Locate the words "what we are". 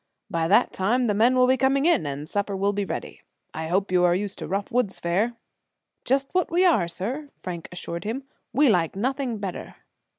6.33-6.87